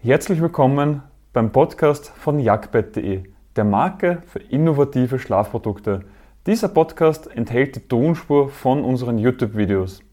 Herzlich 0.00 0.40
willkommen 0.40 1.02
beim 1.32 1.50
Podcast 1.50 2.10
von 2.10 2.38
jagdbett.de, 2.38 3.24
der 3.56 3.64
Marke 3.64 4.22
für 4.26 4.38
innovative 4.38 5.18
Schlafprodukte. 5.18 6.04
Dieser 6.46 6.68
Podcast 6.68 7.26
enthält 7.26 7.74
die 7.74 7.88
Tonspur 7.88 8.48
von 8.48 8.84
unseren 8.84 9.18
YouTube-Videos. 9.18 10.04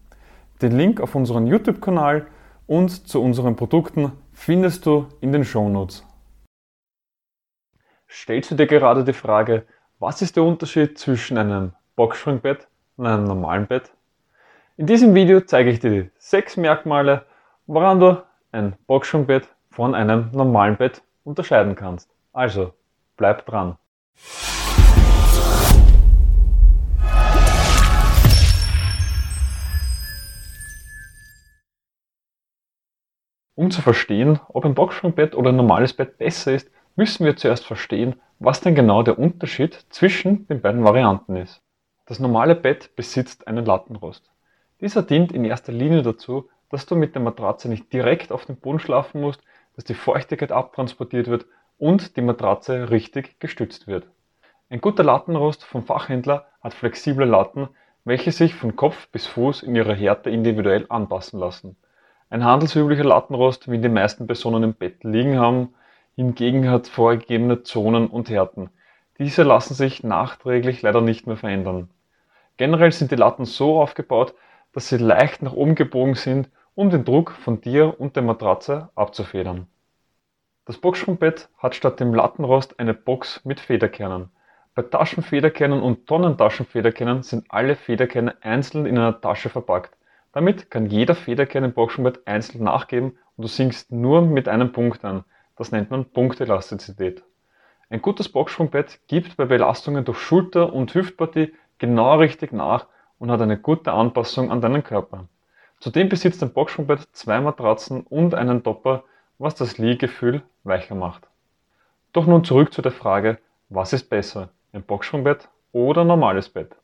Den 0.60 0.76
Link 0.76 1.00
auf 1.00 1.14
unseren 1.14 1.46
YouTube-Kanal 1.46 2.26
und 2.66 3.06
zu 3.06 3.22
unseren 3.22 3.54
Produkten 3.54 4.10
findest 4.32 4.86
du 4.86 5.06
in 5.20 5.30
den 5.30 5.44
Shownotes. 5.44 6.04
Stellst 8.10 8.50
du 8.50 8.56
dir 8.56 8.66
gerade 8.66 9.04
die 9.04 9.12
Frage, 9.12 9.66
was 10.00 10.20
ist 10.20 10.34
der 10.34 10.42
Unterschied 10.42 10.98
zwischen 10.98 11.38
einem 11.38 11.74
Boxspringbett 11.94 12.66
und 12.96 13.06
einem 13.06 13.22
normalen 13.22 13.68
Bett? 13.68 13.92
In 14.76 14.86
diesem 14.86 15.14
Video 15.14 15.42
zeige 15.42 15.70
ich 15.70 15.78
dir 15.78 15.90
die 15.90 16.10
sechs 16.18 16.56
Merkmale, 16.56 17.24
woran 17.68 18.00
du 18.00 18.20
ein 18.50 18.74
Boxspringbett 18.88 19.48
von 19.76 19.94
einem 19.94 20.30
normalen 20.32 20.78
Bett 20.78 21.02
unterscheiden 21.22 21.76
kannst. 21.76 22.08
Also, 22.32 22.72
bleib 23.18 23.44
dran. 23.44 23.76
Um 33.54 33.70
zu 33.70 33.82
verstehen, 33.82 34.40
ob 34.48 34.64
ein 34.64 34.74
Boxspringbett 34.74 35.34
oder 35.34 35.50
ein 35.50 35.56
normales 35.56 35.92
Bett 35.92 36.16
besser 36.16 36.54
ist, 36.54 36.70
müssen 36.94 37.26
wir 37.26 37.36
zuerst 37.36 37.66
verstehen, 37.66 38.14
was 38.38 38.62
denn 38.62 38.74
genau 38.74 39.02
der 39.02 39.18
Unterschied 39.18 39.84
zwischen 39.90 40.46
den 40.46 40.62
beiden 40.62 40.84
Varianten 40.84 41.36
ist. 41.36 41.60
Das 42.06 42.18
normale 42.18 42.54
Bett 42.54 42.96
besitzt 42.96 43.46
einen 43.46 43.66
Lattenrost. 43.66 44.30
Dieser 44.80 45.02
dient 45.02 45.32
in 45.32 45.44
erster 45.44 45.72
Linie 45.72 46.00
dazu, 46.00 46.48
dass 46.70 46.86
du 46.86 46.96
mit 46.96 47.14
der 47.14 47.22
Matratze 47.22 47.68
nicht 47.68 47.92
direkt 47.92 48.32
auf 48.32 48.46
dem 48.46 48.56
Boden 48.56 48.78
schlafen 48.78 49.20
musst, 49.20 49.42
dass 49.76 49.84
die 49.84 49.94
Feuchtigkeit 49.94 50.50
abtransportiert 50.50 51.28
wird 51.28 51.46
und 51.78 52.16
die 52.16 52.22
Matratze 52.22 52.90
richtig 52.90 53.38
gestützt 53.38 53.86
wird. 53.86 54.06
Ein 54.68 54.80
guter 54.80 55.04
Lattenrost 55.04 55.64
vom 55.64 55.84
Fachhändler 55.84 56.46
hat 56.60 56.74
flexible 56.74 57.26
Latten, 57.26 57.68
welche 58.04 58.32
sich 58.32 58.54
von 58.54 58.74
Kopf 58.74 59.08
bis 59.08 59.26
Fuß 59.26 59.62
in 59.62 59.76
ihrer 59.76 59.94
Härte 59.94 60.30
individuell 60.30 60.86
anpassen 60.88 61.38
lassen. 61.38 61.76
Ein 62.30 62.44
handelsüblicher 62.44 63.04
Lattenrost, 63.04 63.70
wie 63.70 63.78
die 63.78 63.88
meisten 63.88 64.26
Personen 64.26 64.62
im 64.64 64.74
Bett 64.74 65.04
liegen 65.04 65.38
haben, 65.38 65.74
hingegen 66.16 66.68
hat 66.70 66.88
vorgegebene 66.88 67.62
Zonen 67.62 68.08
und 68.08 68.30
Härten. 68.30 68.70
Diese 69.18 69.42
lassen 69.42 69.74
sich 69.74 70.02
nachträglich 70.02 70.82
leider 70.82 71.00
nicht 71.00 71.26
mehr 71.26 71.36
verändern. 71.36 71.90
Generell 72.56 72.90
sind 72.92 73.10
die 73.10 73.16
Latten 73.16 73.44
so 73.44 73.80
aufgebaut, 73.80 74.34
dass 74.72 74.88
sie 74.88 74.96
leicht 74.96 75.42
nach 75.42 75.52
oben 75.52 75.74
gebogen 75.74 76.14
sind 76.14 76.48
um 76.76 76.90
den 76.90 77.04
Druck 77.04 77.32
von 77.32 77.60
dir 77.62 77.98
und 77.98 78.16
der 78.16 78.22
Matratze 78.22 78.90
abzufedern. 78.94 79.66
Das 80.66 80.78
Boxsprungbett 80.78 81.48
hat 81.58 81.76
statt 81.76 82.00
dem 82.00 82.12
Lattenrost 82.12 82.80
eine 82.80 82.92
Box 82.92 83.40
mit 83.44 83.60
Federkernen. 83.60 84.30
Bei 84.74 84.82
Taschenfederkernen 84.82 85.80
und 85.80 86.08
Tonnentaschenfederkernen 86.08 87.22
sind 87.22 87.44
alle 87.50 87.76
Federkerne 87.76 88.34
einzeln 88.40 88.84
in 88.84 88.98
einer 88.98 89.20
Tasche 89.20 89.48
verpackt. 89.48 89.96
Damit 90.32 90.68
kann 90.68 90.86
jeder 90.86 91.14
Federkern 91.14 91.62
im 91.62 91.72
Boxsprungbett 91.72 92.26
einzeln 92.26 92.64
nachgeben 92.64 93.16
und 93.36 93.44
du 93.44 93.46
sinkst 93.46 93.92
nur 93.92 94.22
mit 94.22 94.48
einem 94.48 94.72
Punkt 94.72 95.04
an. 95.04 95.22
Das 95.56 95.70
nennt 95.70 95.92
man 95.92 96.04
Punktelastizität. 96.04 97.22
Ein 97.88 98.02
gutes 98.02 98.28
Boxsprungbett 98.28 98.98
gibt 99.06 99.36
bei 99.36 99.44
Belastungen 99.44 100.04
durch 100.04 100.18
Schulter 100.18 100.72
und 100.72 100.92
Hüftpartie 100.92 101.54
genau 101.78 102.18
richtig 102.18 102.52
nach 102.52 102.88
und 103.20 103.30
hat 103.30 103.40
eine 103.40 103.56
gute 103.56 103.92
Anpassung 103.92 104.50
an 104.50 104.60
deinen 104.60 104.82
Körper. 104.82 105.28
Zudem 105.78 106.08
besitzt 106.08 106.42
ein 106.42 106.52
Boxsprungbett 106.52 107.06
zwei 107.12 107.40
Matratzen 107.40 108.00
und 108.00 108.34
einen 108.34 108.64
Topper, 108.64 109.04
was 109.38 109.54
das 109.54 109.78
Liegefühl 109.78 110.42
weicher 110.64 110.94
macht. 110.94 111.26
Doch 112.12 112.26
nun 112.26 112.44
zurück 112.44 112.72
zu 112.72 112.82
der 112.82 112.92
Frage, 112.92 113.38
was 113.68 113.92
ist 113.92 114.08
besser, 114.08 114.50
ein 114.72 114.82
Boxsprungbett 114.82 115.48
oder 115.72 116.02
ein 116.02 116.06
normales 116.06 116.48
Bett? 116.48 116.74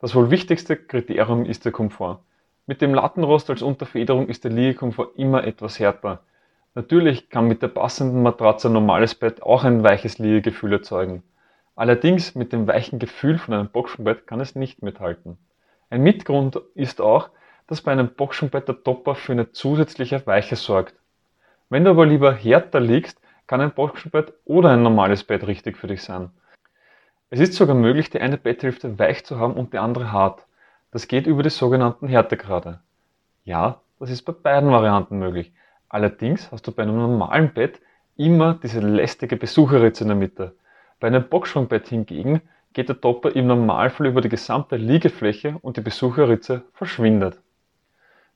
Das 0.00 0.14
wohl 0.14 0.30
wichtigste 0.30 0.76
Kriterium 0.76 1.44
ist 1.44 1.64
der 1.64 1.72
Komfort. 1.72 2.20
Mit 2.66 2.80
dem 2.82 2.94
Lattenrost 2.94 3.50
als 3.50 3.62
Unterfederung 3.62 4.28
ist 4.28 4.44
der 4.44 4.52
Liegekomfort 4.52 5.12
immer 5.16 5.44
etwas 5.44 5.78
härter. 5.78 6.20
Natürlich 6.74 7.30
kann 7.30 7.48
mit 7.48 7.62
der 7.62 7.68
passenden 7.68 8.22
Matratze 8.22 8.68
ein 8.68 8.74
normales 8.74 9.14
Bett 9.14 9.42
auch 9.42 9.64
ein 9.64 9.82
weiches 9.82 10.18
Liegegefühl 10.18 10.74
erzeugen. 10.74 11.22
Allerdings 11.74 12.34
mit 12.34 12.52
dem 12.52 12.66
weichen 12.66 12.98
Gefühl 12.98 13.38
von 13.38 13.54
einem 13.54 13.68
Boxsprungbett 13.68 14.26
kann 14.26 14.40
es 14.40 14.54
nicht 14.54 14.82
mithalten. 14.82 15.38
Ein 15.90 16.02
Mitgrund 16.02 16.60
ist 16.74 17.00
auch, 17.00 17.30
dass 17.66 17.82
bei 17.82 17.92
einem 17.92 18.14
Boxenbett 18.14 18.66
der 18.66 18.82
Topper 18.82 19.14
für 19.14 19.32
eine 19.32 19.52
zusätzliche 19.52 20.26
Weiche 20.26 20.56
sorgt. 20.56 20.94
Wenn 21.70 21.84
du 21.84 21.90
aber 21.90 22.06
lieber 22.06 22.32
härter 22.32 22.80
liegst, 22.80 23.20
kann 23.46 23.60
ein 23.60 23.72
Boxenbett 23.72 24.32
oder 24.44 24.70
ein 24.70 24.82
normales 24.82 25.24
Bett 25.24 25.46
richtig 25.46 25.76
für 25.76 25.86
dich 25.86 26.02
sein. 26.02 26.30
Es 27.30 27.40
ist 27.40 27.54
sogar 27.54 27.74
möglich, 27.74 28.08
die 28.08 28.20
eine 28.20 28.38
Betthälfte 28.38 28.98
weich 28.98 29.24
zu 29.24 29.38
haben 29.38 29.54
und 29.54 29.72
die 29.72 29.78
andere 29.78 30.12
hart. 30.12 30.46
Das 30.90 31.08
geht 31.08 31.26
über 31.26 31.42
die 31.42 31.50
sogenannten 31.50 32.08
Härtegrade. 32.08 32.80
Ja, 33.44 33.80
das 33.98 34.10
ist 34.10 34.22
bei 34.22 34.32
beiden 34.32 34.70
Varianten 34.70 35.18
möglich. 35.18 35.52
Allerdings 35.90 36.50
hast 36.50 36.66
du 36.66 36.72
bei 36.72 36.84
einem 36.84 36.96
normalen 36.96 37.52
Bett 37.52 37.80
immer 38.16 38.54
diese 38.62 38.80
lästige 38.80 39.36
Besucherritze 39.36 40.04
in 40.04 40.08
der 40.08 40.16
Mitte. 40.16 40.54
Bei 41.00 41.08
einem 41.08 41.28
Boxsprungbett 41.28 41.88
hingegen 41.88 42.40
geht 42.72 42.88
der 42.88 43.00
Topper 43.00 43.34
im 43.34 43.46
Normalfall 43.46 44.06
über 44.06 44.20
die 44.20 44.28
gesamte 44.28 44.76
Liegefläche 44.76 45.56
und 45.62 45.76
die 45.76 45.82
Besucherritze 45.82 46.62
verschwindet. 46.72 47.38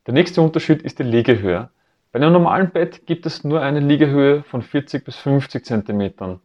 Der 0.07 0.15
nächste 0.15 0.43
Unterschied 0.43 0.83
ist 0.83 0.99
die 0.99 1.05
Liegehöhe. 1.05 1.71
Bei 2.13 2.19
einem 2.19 2.35
normalen 2.35 2.71
Bett 2.71 3.07
gibt 3.07 3.25
es 3.25 3.43
nur 3.43 3.63
eine 3.63 3.81
Liegehöhe 3.81 4.43
von 4.43 4.61
40 4.61 5.03
bis 5.03 5.17
50 5.17 5.65
cm. 5.65 6.41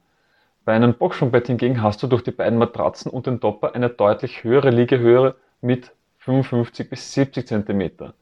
Bei 0.64 0.74
einem 0.74 0.94
Boxsprungbett 0.94 1.48
hingegen 1.48 1.84
hast 1.84 2.02
du 2.02 2.08
durch 2.08 2.24
die 2.24 2.32
beiden 2.32 2.58
Matratzen 2.58 3.12
und 3.12 3.28
den 3.28 3.42
Topper 3.42 3.76
eine 3.76 3.90
deutlich 3.90 4.46
höhere 4.46 4.70
Liegehöhe 4.70 5.36
mit 5.60 5.92
55 6.20 6.90
bis 6.90 7.12
70 7.12 7.46
cm. 7.46 8.14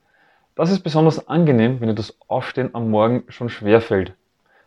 Das 0.56 0.72
ist 0.72 0.80
besonders 0.80 1.28
angenehm, 1.28 1.80
wenn 1.80 1.90
dir 1.90 1.94
das 1.94 2.18
Aufstehen 2.28 2.72
am 2.74 2.90
Morgen 2.90 3.26
schon 3.28 3.50
schwer 3.50 3.80
fällt. 3.80 4.14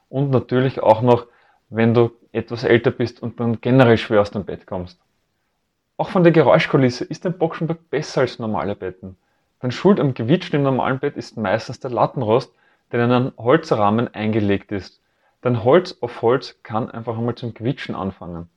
Und 0.08 0.30
natürlich 0.30 0.80
auch 0.80 1.02
noch, 1.02 1.26
wenn 1.70 1.94
du 1.94 2.12
etwas 2.30 2.62
älter 2.62 2.92
bist 2.92 3.20
und 3.20 3.40
dann 3.40 3.60
generell 3.60 3.98
schwer 3.98 4.20
aus 4.20 4.30
dem 4.30 4.44
Bett 4.44 4.68
kommst. 4.68 5.00
Auch 5.96 6.10
von 6.10 6.22
der 6.22 6.32
Geräuschkulisse 6.32 7.04
ist 7.04 7.26
ein 7.26 7.38
Boxenbett 7.38 7.90
besser 7.90 8.20
als 8.20 8.38
normale 8.38 8.76
Betten. 8.76 9.16
Denn 9.64 9.72
schuld 9.72 9.98
am 9.98 10.14
Gewitschen 10.14 10.54
im 10.54 10.62
normalen 10.62 11.00
Bett 11.00 11.16
ist 11.16 11.36
meistens 11.36 11.80
der 11.80 11.90
Lattenrost, 11.90 12.54
der 12.92 13.04
in 13.04 13.12
einen 13.12 13.32
Holzrahmen 13.36 14.12
eingelegt 14.14 14.72
ist. 14.72 15.00
Denn 15.44 15.64
Holz 15.64 15.98
auf 16.00 16.22
Holz 16.22 16.60
kann 16.62 16.90
einfach 16.90 17.16
einmal 17.16 17.34
zum 17.34 17.54
Gewitschen 17.54 17.94
anfangen. 17.94 18.48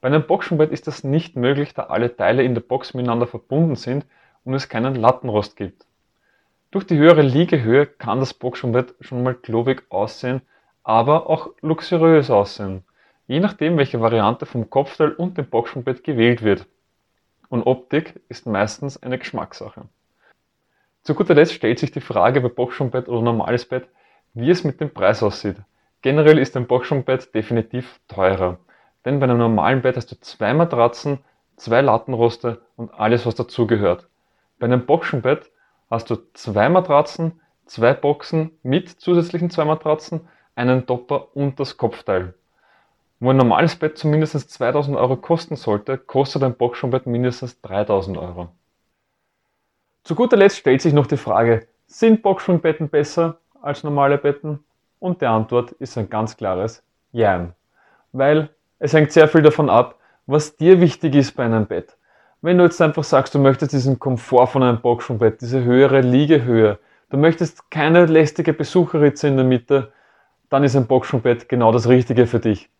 Bei 0.00 0.08
einem 0.08 0.26
Boxenbett 0.26 0.70
ist 0.70 0.86
das 0.86 1.02
nicht 1.02 1.34
möglich, 1.34 1.74
da 1.74 1.84
alle 1.84 2.16
Teile 2.16 2.44
in 2.44 2.54
der 2.54 2.60
Box 2.60 2.94
miteinander 2.94 3.26
verbunden 3.26 3.74
sind 3.74 4.06
und 4.44 4.54
es 4.54 4.68
keinen 4.68 4.94
Lattenrost 4.94 5.56
gibt. 5.56 5.84
Durch 6.70 6.86
die 6.86 6.98
höhere 6.98 7.22
Liegehöhe 7.22 7.86
kann 7.86 8.20
das 8.20 8.34
Boxenbett 8.34 8.94
schon 9.00 9.22
mal 9.22 9.34
klobig 9.34 9.84
aussehen, 9.88 10.42
aber 10.84 11.28
auch 11.28 11.50
luxuriös 11.62 12.30
aussehen. 12.30 12.84
Je 13.26 13.40
nachdem, 13.40 13.76
welche 13.76 14.00
Variante 14.00 14.46
vom 14.46 14.70
Kopfteil 14.70 15.12
und 15.12 15.36
dem 15.36 15.46
Boxenbett 15.46 16.04
gewählt 16.04 16.42
wird. 16.42 16.66
Und 17.48 17.64
Optik 17.64 18.20
ist 18.28 18.46
meistens 18.46 19.02
eine 19.02 19.18
Geschmackssache. 19.18 19.82
Zu 21.08 21.14
guter 21.14 21.34
Letzt 21.34 21.54
stellt 21.54 21.78
sich 21.78 21.90
die 21.90 22.02
Frage 22.02 22.42
bei 22.42 22.50
Boxsprungbett 22.50 23.08
oder 23.08 23.22
normales 23.22 23.64
Bett, 23.64 23.88
wie 24.34 24.50
es 24.50 24.62
mit 24.62 24.78
dem 24.78 24.92
Preis 24.92 25.22
aussieht. 25.22 25.56
Generell 26.02 26.38
ist 26.38 26.54
ein 26.54 26.66
Boxsprungbett 26.66 27.34
definitiv 27.34 27.98
teurer. 28.08 28.58
Denn 29.06 29.18
bei 29.18 29.24
einem 29.24 29.38
normalen 29.38 29.80
Bett 29.80 29.96
hast 29.96 30.12
du 30.12 30.20
zwei 30.20 30.52
Matratzen, 30.52 31.20
zwei 31.56 31.80
Lattenroste 31.80 32.60
und 32.76 32.92
alles, 32.92 33.24
was 33.24 33.36
dazugehört. 33.36 34.06
Bei 34.58 34.66
einem 34.66 34.84
Boxenbett 34.84 35.50
hast 35.88 36.10
du 36.10 36.16
zwei 36.34 36.68
Matratzen, 36.68 37.40
zwei 37.64 37.94
Boxen 37.94 38.50
mit 38.62 38.90
zusätzlichen 38.90 39.48
zwei 39.48 39.64
Matratzen, 39.64 40.28
einen 40.56 40.84
Topper 40.84 41.34
und 41.34 41.58
das 41.58 41.78
Kopfteil. 41.78 42.34
Wo 43.18 43.30
ein 43.30 43.38
normales 43.38 43.76
Bett 43.76 43.96
zumindest 43.96 44.50
2000 44.50 44.94
Euro 44.94 45.16
kosten 45.16 45.56
sollte, 45.56 45.96
kostet 45.96 46.42
ein 46.42 46.58
Boxenbett 46.58 47.06
mindestens 47.06 47.62
3000 47.62 48.18
Euro. 48.18 48.50
Zu 50.04 50.14
guter 50.14 50.36
Letzt 50.36 50.58
stellt 50.58 50.80
sich 50.80 50.92
noch 50.92 51.06
die 51.06 51.16
Frage, 51.16 51.66
sind 51.86 52.22
Boxspringbetten 52.22 52.88
besser 52.88 53.38
als 53.60 53.84
normale 53.84 54.18
Betten? 54.18 54.60
Und 55.00 55.20
die 55.20 55.26
Antwort 55.26 55.72
ist 55.72 55.96
ein 55.96 56.10
ganz 56.10 56.36
klares 56.36 56.82
Ja. 57.12 57.48
Weil 58.12 58.50
es 58.78 58.92
hängt 58.92 59.12
sehr 59.12 59.28
viel 59.28 59.42
davon 59.42 59.70
ab, 59.70 59.96
was 60.26 60.56
dir 60.56 60.80
wichtig 60.80 61.14
ist 61.14 61.32
bei 61.32 61.44
einem 61.44 61.66
Bett. 61.66 61.96
Wenn 62.40 62.58
du 62.58 62.64
jetzt 62.64 62.80
einfach 62.80 63.04
sagst, 63.04 63.34
du 63.34 63.38
möchtest 63.38 63.72
diesen 63.72 63.98
Komfort 63.98 64.48
von 64.48 64.62
einem 64.62 64.80
Boxspringbett, 64.80 65.40
diese 65.40 65.64
höhere 65.64 66.00
Liegehöhe, 66.00 66.78
du 67.10 67.16
möchtest 67.16 67.70
keine 67.70 68.06
lästige 68.06 68.52
Besucherritze 68.52 69.28
in 69.28 69.36
der 69.36 69.44
Mitte, 69.44 69.92
dann 70.48 70.64
ist 70.64 70.76
ein 70.76 70.86
Boxspringbett 70.86 71.48
genau 71.48 71.72
das 71.72 71.88
Richtige 71.88 72.26
für 72.26 72.38
dich. 72.38 72.70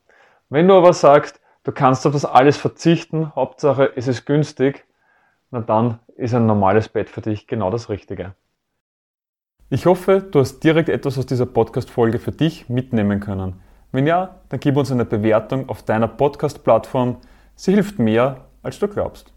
Wenn 0.48 0.68
du 0.68 0.74
aber 0.74 0.92
sagst, 0.92 1.40
du 1.64 1.72
kannst 1.72 2.06
auf 2.06 2.12
das 2.12 2.24
alles 2.24 2.56
verzichten, 2.56 3.34
Hauptsache 3.34 3.92
es 3.96 4.08
ist 4.08 4.24
günstig, 4.26 4.84
na 5.50 5.60
dann 5.60 5.98
ist 6.16 6.34
ein 6.34 6.46
normales 6.46 6.88
Bett 6.88 7.08
für 7.08 7.20
dich 7.20 7.46
genau 7.46 7.70
das 7.70 7.88
Richtige. 7.88 8.34
Ich 9.70 9.86
hoffe, 9.86 10.20
du 10.22 10.40
hast 10.40 10.60
direkt 10.60 10.88
etwas 10.88 11.18
aus 11.18 11.26
dieser 11.26 11.46
Podcast-Folge 11.46 12.18
für 12.18 12.32
dich 12.32 12.68
mitnehmen 12.68 13.20
können. 13.20 13.60
Wenn 13.92 14.06
ja, 14.06 14.36
dann 14.48 14.60
gib 14.60 14.76
uns 14.76 14.90
eine 14.90 15.04
Bewertung 15.04 15.68
auf 15.68 15.82
deiner 15.82 16.08
Podcast-Plattform. 16.08 17.18
Sie 17.54 17.72
hilft 17.72 17.98
mehr, 17.98 18.46
als 18.62 18.78
du 18.78 18.88
glaubst. 18.88 19.32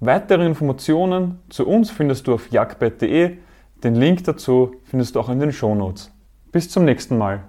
Weitere 0.00 0.44
Informationen 0.44 1.40
zu 1.48 1.66
uns 1.66 1.90
findest 1.90 2.26
du 2.26 2.34
auf 2.34 2.50
jagdbett.de. 2.50 3.38
Den 3.84 3.94
Link 3.94 4.24
dazu 4.24 4.74
findest 4.84 5.14
du 5.14 5.20
auch 5.20 5.28
in 5.28 5.40
den 5.40 5.52
Shownotes. 5.52 6.12
Bis 6.50 6.68
zum 6.68 6.84
nächsten 6.84 7.16
Mal. 7.16 7.44